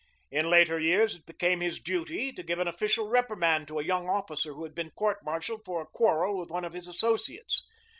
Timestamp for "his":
1.61-1.79, 6.73-6.87